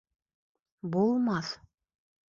Булмаҫ... 0.95 1.55